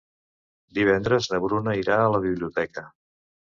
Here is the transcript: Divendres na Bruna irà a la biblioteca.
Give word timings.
Divendres 0.77 1.29
na 1.35 1.41
Bruna 1.45 1.77
irà 1.83 2.01
a 2.07 2.09
la 2.17 2.25
biblioteca. 2.27 2.87